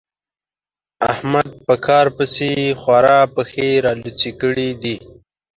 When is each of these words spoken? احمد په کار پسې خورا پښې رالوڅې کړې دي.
احمد 1.11 1.49
په 1.65 1.75
کار 1.85 2.05
پسې 2.17 2.49
خورا 2.81 3.19
پښې 3.35 3.69
رالوڅې 3.85 4.31
کړې 4.41 4.69
دي. 4.81 4.95